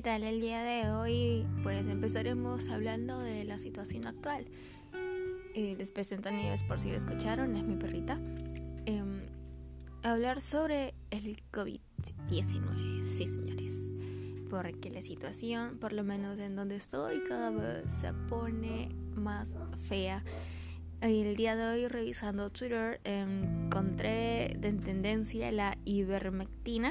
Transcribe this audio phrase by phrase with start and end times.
[0.00, 1.46] ¿qué tal el día de hoy?
[1.62, 4.46] Pues empezaremos hablando de la situación actual.
[5.54, 8.18] Eh, les presento a Nieves por si lo escucharon, es mi perrita.
[8.86, 9.20] Em,
[10.02, 13.94] hablar sobre el COVID-19, sí señores.
[14.48, 19.54] Porque la situación, por lo menos en donde estoy, cada vez se pone más
[19.86, 20.24] fea.
[21.02, 26.90] El día de hoy revisando Twitter encontré de tendencia la ivermectina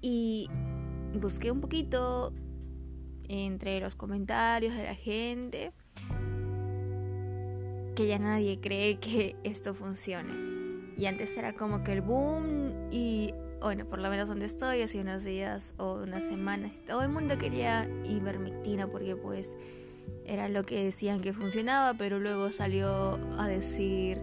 [0.00, 0.48] y
[1.18, 2.32] busqué un poquito
[3.28, 5.72] entre los comentarios de la gente
[7.94, 10.52] que ya nadie cree que esto funcione.
[10.96, 15.00] Y antes era como que el boom y bueno, por lo menos donde estoy, hace
[15.00, 19.54] unos días o unas semanas, todo el mundo quería ivermectina porque pues
[20.26, 24.20] era lo que decían que funcionaba, pero luego salió a decir,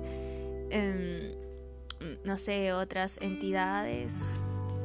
[0.70, 1.34] em,
[2.26, 4.40] no sé, otras entidades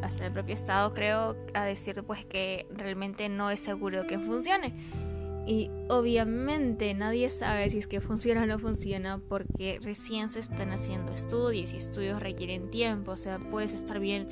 [0.05, 4.74] hasta el propio Estado creo a decir pues que realmente no es seguro que funcione.
[5.46, 10.70] Y obviamente nadie sabe si es que funciona o no funciona porque recién se están
[10.70, 13.12] haciendo estudios y estudios requieren tiempo.
[13.12, 14.28] O sea, puedes estar bien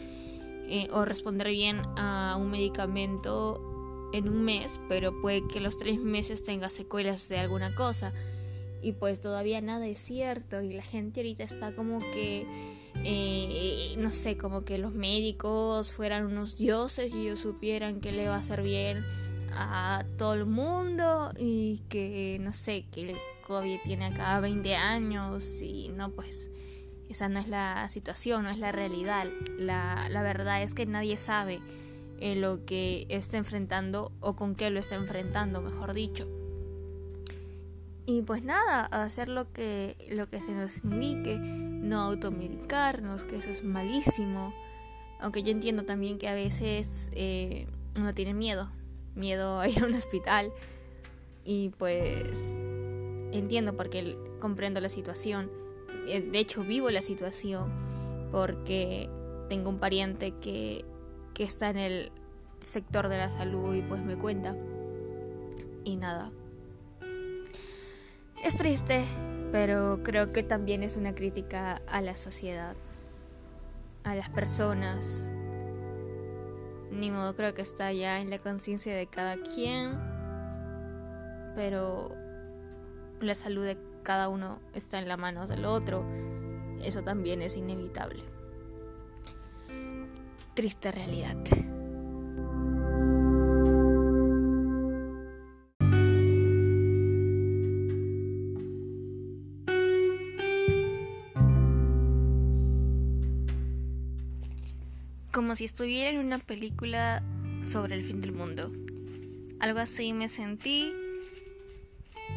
[0.69, 5.99] eh, o responder bien a un medicamento en un mes, pero puede que los tres
[5.99, 8.15] meses tenga secuelas de alguna cosa.
[8.81, 12.47] Y pues todavía nada es cierto y la gente ahorita está como que
[13.05, 18.29] eh, no sé, como que los médicos fueran unos dioses y ellos supieran que le
[18.29, 19.05] va a hacer bien
[19.55, 25.61] a todo el mundo y que, no sé, que el COVID tiene acá 20 años
[25.61, 26.51] y no, pues
[27.09, 29.27] esa no es la situación, no es la realidad.
[29.59, 31.61] La, la verdad es que nadie sabe
[32.21, 36.29] eh, lo que está enfrentando o con qué lo está enfrentando, mejor dicho.
[38.07, 41.41] Y pues nada, hacer lo que, lo que se nos indique,
[41.83, 44.55] no automedicarnos, que eso es malísimo.
[45.21, 48.71] Aunque yo entiendo también que a veces eh, uno tiene miedo,
[49.15, 50.53] miedo a ir a un hospital.
[51.45, 52.57] Y pues
[53.33, 55.51] entiendo porque comprendo la situación.
[56.07, 57.71] Eh, de hecho, vivo la situación
[58.31, 59.11] porque
[59.49, 60.85] tengo un pariente que,
[61.35, 62.13] que está en el
[62.61, 64.57] sector de la salud y pues me cuenta.
[65.85, 66.31] Y nada,
[68.45, 69.05] es triste,
[69.53, 72.75] pero creo que también es una crítica a la sociedad,
[74.03, 75.27] a las personas.
[76.91, 79.99] Ni modo, creo que está ya en la conciencia de cada quien,
[81.55, 82.17] pero
[83.21, 86.05] la salud de cada uno está en las manos del otro.
[86.83, 88.25] Eso también es inevitable.
[90.55, 91.37] Triste realidad.
[105.43, 107.21] Como si estuviera en una película
[107.67, 108.71] sobre el fin del mundo.
[109.59, 110.93] Algo así me sentí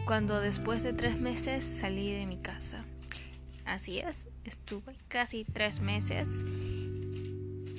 [0.08, 2.84] cuando después de tres meses salí de mi casa.
[3.64, 6.28] Así es, estuve casi tres meses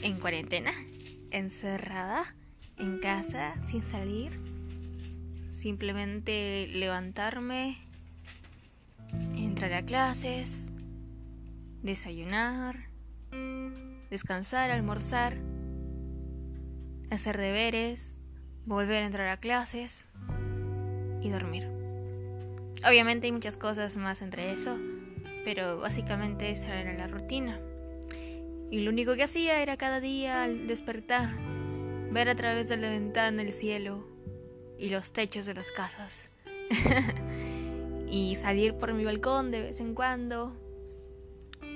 [0.00, 0.72] en cuarentena,
[1.32, 2.36] encerrada
[2.78, 4.30] en casa, sin salir,
[5.50, 7.78] simplemente levantarme,
[9.34, 10.68] entrar a clases,
[11.82, 12.86] desayunar,
[14.10, 15.36] descansar, almorzar,
[17.10, 18.14] hacer deberes,
[18.64, 20.06] volver a entrar a clases
[21.20, 21.68] y dormir.
[22.86, 24.78] Obviamente hay muchas cosas más entre eso,
[25.44, 27.60] pero básicamente esa era la rutina.
[28.70, 31.34] Y lo único que hacía era cada día al despertar,
[32.10, 34.06] ver a través de la ventana el cielo
[34.78, 36.12] y los techos de las casas.
[38.10, 40.56] y salir por mi balcón de vez en cuando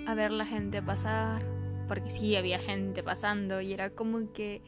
[0.07, 1.45] a ver la gente pasar,
[1.91, 4.63] porque sí había gente pasando y era como que,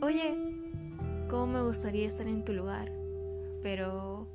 [0.00, 0.36] oye,
[1.28, 2.92] ¿cómo me gustaría estar en tu lugar?
[3.64, 4.28] Pero...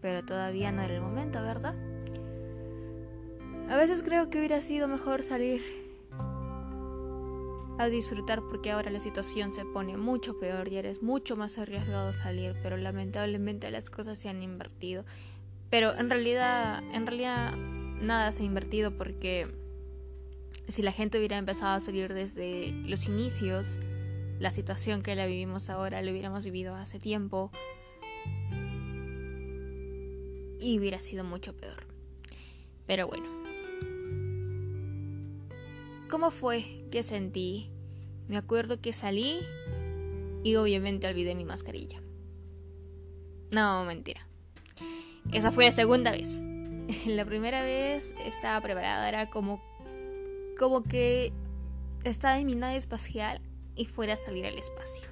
[0.00, 1.74] Pero todavía no era el momento, ¿verdad?
[3.68, 5.60] A veces creo que hubiera sido mejor salir
[7.78, 12.14] a disfrutar porque ahora la situación se pone mucho peor y eres mucho más arriesgado
[12.14, 15.04] salir, pero lamentablemente las cosas se han invertido.
[15.68, 17.54] Pero en realidad, en realidad
[18.00, 19.67] nada se ha invertido porque
[20.68, 23.78] si la gente hubiera empezado a salir desde los inicios,
[24.38, 27.50] la situación que la vivimos ahora la hubiéramos vivido hace tiempo
[30.60, 31.86] y hubiera sido mucho peor.
[32.86, 33.26] Pero bueno.
[36.08, 37.70] ¿Cómo fue que sentí?
[38.28, 39.40] Me acuerdo que salí
[40.42, 42.02] y obviamente olvidé mi mascarilla.
[43.50, 44.26] No, mentira.
[45.32, 46.46] Esa fue la segunda vez.
[47.06, 49.62] La primera vez estaba preparada, era como
[50.58, 51.32] como que
[52.04, 53.40] estaba en mi nave espacial
[53.76, 55.08] y fuera a salir al espacio.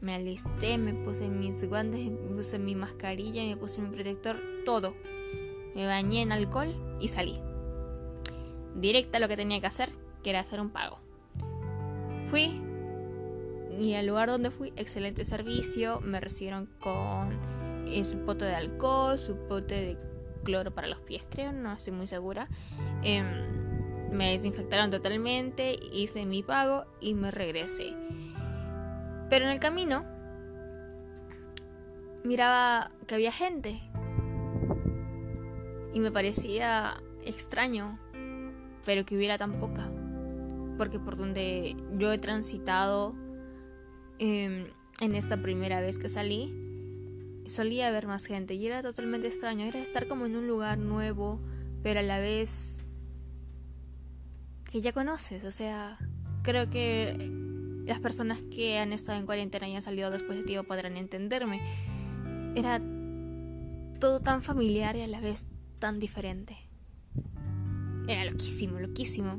[0.00, 4.94] Me alisté, me puse mis guantes, me puse mi mascarilla, me puse mi protector, todo.
[5.74, 7.40] Me bañé en alcohol y salí.
[8.76, 9.90] Directa lo que tenía que hacer,
[10.22, 10.98] que era hacer un pago.
[12.28, 12.60] Fui
[13.78, 16.00] y al lugar donde fui, excelente servicio.
[16.00, 17.38] Me recibieron con
[17.86, 19.98] eh, su pote de alcohol, su pote de
[20.44, 22.48] cloro para los pies, creo, no estoy muy segura.
[23.02, 23.61] Em,
[24.12, 27.94] me desinfectaron totalmente, hice mi pago y me regresé.
[29.30, 30.04] Pero en el camino
[32.22, 33.80] miraba que había gente.
[35.94, 36.94] Y me parecía
[37.24, 37.98] extraño,
[38.84, 39.90] pero que hubiera tan poca.
[40.78, 43.14] Porque por donde yo he transitado
[44.18, 44.64] em,
[45.00, 46.54] en esta primera vez que salí,
[47.46, 49.64] solía haber más gente y era totalmente extraño.
[49.64, 51.40] Era estar como en un lugar nuevo,
[51.82, 52.84] pero a la vez
[54.72, 55.44] que ya conoces.
[55.44, 55.98] O sea,
[56.42, 57.30] creo que
[57.86, 61.60] las personas que han estado en cuarentena y han salido después de podrán entenderme.
[62.56, 62.80] Era
[64.00, 65.46] todo tan familiar y a la vez
[65.78, 66.56] tan diferente.
[68.08, 69.38] Era loquísimo, loquísimo.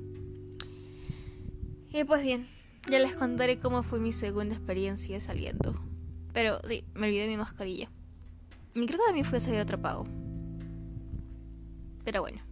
[1.90, 2.48] Y pues bien,
[2.90, 5.76] ya les contaré cómo fue mi segunda experiencia saliendo.
[6.32, 7.90] Pero sí, me olvidé mi mascarilla.
[8.76, 10.06] Y creo que también fue a salir otro pago.
[12.04, 12.43] Pero bueno.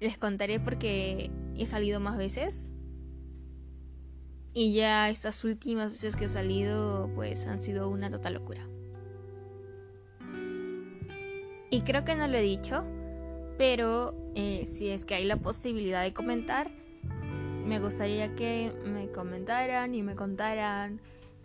[0.00, 2.70] Les contaré porque he salido más veces
[4.52, 8.66] y ya estas últimas veces que he salido, pues han sido una total locura.
[11.70, 12.84] Y creo que no lo he dicho,
[13.58, 16.72] pero eh, si es que hay la posibilidad de comentar,
[17.64, 21.00] me gustaría que me comentaran y me contaran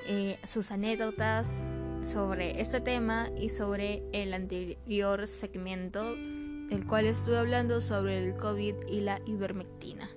[0.07, 1.67] eh, sus anécdotas
[2.01, 6.15] sobre este tema y sobre el anterior segmento,
[6.69, 10.09] el cual estuve hablando sobre el COVID y la ivermectina.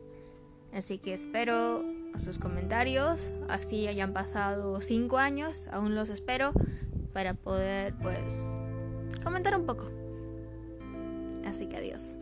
[0.73, 1.85] Así que espero
[2.19, 3.31] sus comentarios.
[3.49, 6.53] Así hayan pasado 5 años, aún los espero
[7.13, 8.53] para poder pues
[9.23, 9.91] comentar un poco.
[11.45, 12.17] Así que adiós.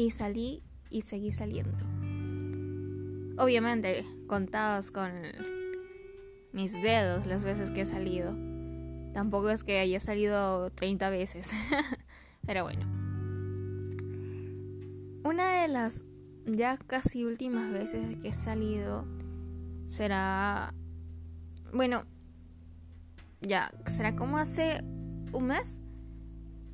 [0.00, 1.76] Y salí y seguí saliendo.
[3.36, 5.12] Obviamente, contados con
[6.52, 8.34] mis dedos las veces que he salido.
[9.12, 11.50] Tampoco es que haya salido 30 veces.
[12.46, 12.86] Pero bueno.
[15.22, 16.06] Una de las
[16.46, 19.04] ya casi últimas veces que he salido
[19.86, 20.72] será...
[21.74, 22.04] Bueno,
[23.42, 24.82] ya, será como hace
[25.32, 25.78] un mes.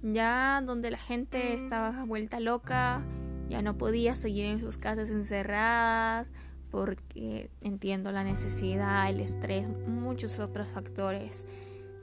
[0.02, 3.04] Ya donde la gente estaba vuelta loca,
[3.48, 6.28] ya no podía seguir en sus casas encerradas
[6.70, 11.46] porque entiendo la necesidad, el estrés, muchos otros factores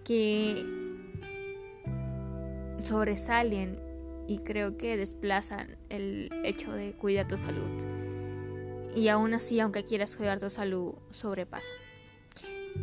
[0.04, 0.66] que
[2.84, 3.80] sobresalen
[4.28, 7.70] y creo que desplazan el hecho de cuidar tu salud.
[8.96, 11.68] Y aún así, aunque quieras cuidar tu salud, sobrepasa.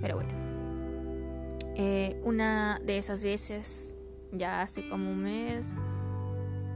[0.00, 0.32] Pero bueno,
[1.76, 3.94] eh, una de esas veces,
[4.32, 5.76] ya hace como un mes,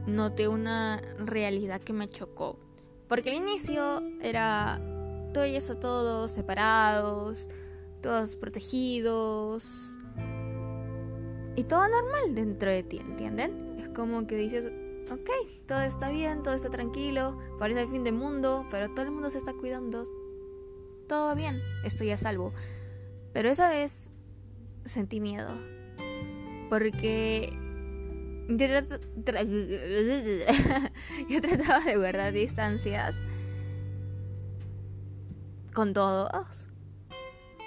[0.07, 2.59] noté una realidad que me chocó.
[3.07, 4.81] Porque al inicio era
[5.33, 7.47] todo y eso todos separados,
[8.01, 9.97] todos protegidos.
[11.55, 13.77] Y todo normal dentro de ti, ¿entienden?
[13.79, 14.71] Es como que dices,
[15.09, 15.29] ok,
[15.67, 19.29] todo está bien, todo está tranquilo, parece el fin del mundo, pero todo el mundo
[19.29, 20.05] se está cuidando.
[21.07, 22.51] Todo bien, estoy a salvo.
[23.31, 24.09] Pero esa vez
[24.85, 25.49] sentí miedo.
[26.69, 27.57] Porque
[31.29, 33.17] yo, trataba de guardar distancias
[35.73, 36.67] con todos.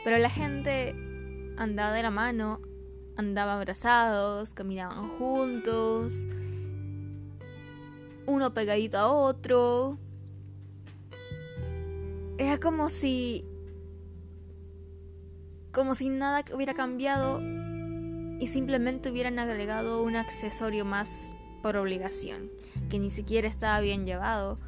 [0.04, 0.94] Pero la gente
[1.56, 2.60] andaba de la mano,
[3.16, 6.28] andaba abrazados, caminaban juntos,
[8.26, 9.98] uno pegadito a otro.
[12.38, 13.44] Era como si
[15.72, 17.40] como si nada hubiera cambiado
[18.38, 21.30] y simplemente hubieran agregado un accesorio más
[21.62, 22.50] por obligación,
[22.88, 24.58] que ni siquiera estaba bien llevado,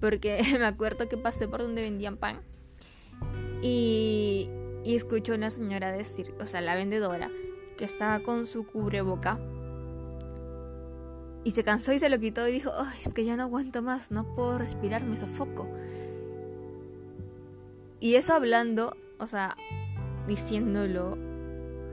[0.00, 2.40] porque me acuerdo que pasé por donde vendían pan
[3.62, 4.50] y,
[4.84, 7.30] y escucho a una señora decir, o sea, la vendedora,
[7.76, 9.38] que estaba con su cubreboca.
[11.44, 12.70] Y se cansó y se lo quitó y dijo,
[13.04, 15.68] es que ya no aguanto más, no puedo respirar, me sofoco.
[18.00, 19.56] Y eso hablando, o sea,
[20.26, 21.16] diciéndolo,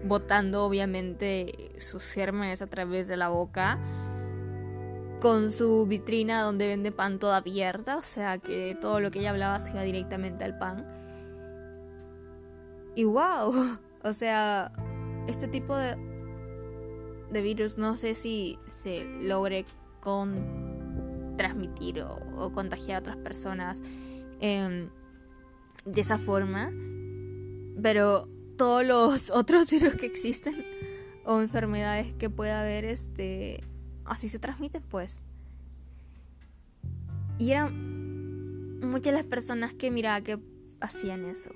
[0.06, 3.80] botando obviamente sus gérmenes a través de la boca,
[5.20, 9.32] con su vitrina donde vende pan toda abierta, o sea que todo lo que ella
[9.32, 10.86] hablaba se iba directamente al pan.
[12.96, 14.72] Y wow, o sea,
[15.28, 15.98] este tipo de,
[17.32, 19.66] de virus no sé si se logre
[20.00, 23.82] con transmitir o, contagiar a otras personas
[24.40, 24.90] em,
[25.86, 26.72] de esa forma,
[27.82, 30.66] pero todos los otros virus que existen
[31.26, 33.64] o enfermedades que pueda haber, este,
[34.06, 35.24] así se transmiten, pues.
[37.38, 40.40] Y eran muchas las personas que miraba que
[40.80, 41.50] hacían eso.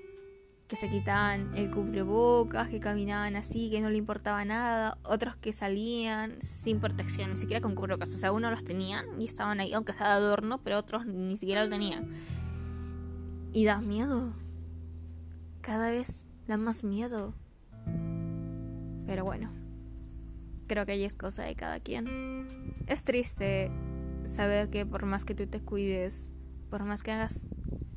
[0.67, 4.97] Que se quitaban el cubrebocas, que caminaban así, que no le importaba nada.
[5.03, 8.13] Otros que salían sin protección, ni siquiera con cubrebocas.
[8.13, 11.37] O sea, unos los tenían y estaban ahí, aunque sea de adorno, pero otros ni
[11.37, 12.09] siquiera lo tenían.
[13.51, 14.33] Y da miedo.
[15.61, 17.33] Cada vez da más miedo.
[19.05, 19.51] Pero bueno,
[20.67, 22.75] creo que ahí es cosa de cada quien.
[22.87, 23.71] Es triste
[24.25, 26.31] saber que por más que tú te cuides,
[26.69, 27.47] por más que hagas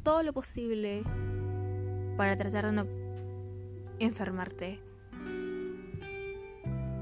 [0.03, 1.03] todo lo posible
[2.17, 2.87] para tratar de no
[3.99, 4.81] enfermarte,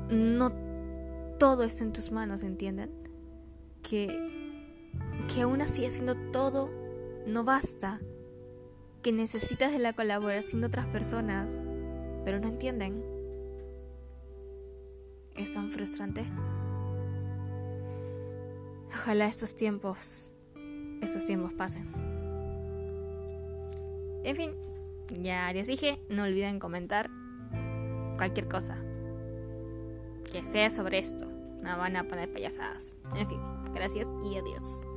[0.09, 0.53] no
[1.39, 2.91] todo está en tus manos, ¿entienden?
[3.83, 4.07] Que,
[5.33, 6.71] que aún así haciendo todo
[7.27, 8.01] no basta,
[9.03, 11.51] que necesitas de la colaboración de otras personas,
[12.25, 13.03] pero no entienden.
[15.35, 16.25] Es tan frustrante.
[18.89, 20.31] Ojalá estos tiempos,
[21.01, 21.91] estos tiempos pasen.
[24.25, 24.55] En fin,
[25.23, 27.09] ya les dije, no olviden comentar
[28.17, 28.77] cualquier cosa
[30.31, 31.27] que sea sobre esto.
[31.63, 32.97] No van a poner payasadas.
[33.17, 33.41] En fin,
[33.73, 34.90] gracias y adiós.